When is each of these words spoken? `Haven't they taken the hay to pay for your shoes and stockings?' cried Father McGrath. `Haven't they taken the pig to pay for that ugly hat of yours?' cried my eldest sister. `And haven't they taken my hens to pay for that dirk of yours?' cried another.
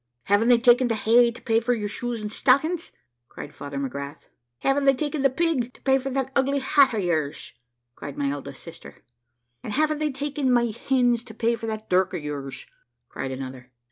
`Haven't 0.29 0.47
they 0.47 0.57
taken 0.57 0.87
the 0.87 0.95
hay 0.95 1.29
to 1.29 1.41
pay 1.43 1.59
for 1.59 1.75
your 1.75 1.87
shoes 1.87 2.21
and 2.23 2.31
stockings?' 2.31 2.91
cried 3.29 3.53
Father 3.53 3.77
McGrath. 3.77 4.29
`Haven't 4.63 4.85
they 4.85 4.95
taken 4.95 5.21
the 5.21 5.29
pig 5.29 5.71
to 5.75 5.81
pay 5.81 5.99
for 5.99 6.09
that 6.09 6.31
ugly 6.35 6.57
hat 6.57 6.95
of 6.95 7.01
yours?' 7.03 7.53
cried 7.93 8.17
my 8.17 8.31
eldest 8.31 8.63
sister. 8.63 8.95
`And 9.63 9.69
haven't 9.69 9.99
they 9.99 10.11
taken 10.11 10.51
my 10.51 10.73
hens 10.89 11.23
to 11.25 11.35
pay 11.35 11.55
for 11.55 11.67
that 11.67 11.87
dirk 11.87 12.15
of 12.15 12.23
yours?' 12.23 12.65
cried 13.09 13.29
another. 13.29 13.69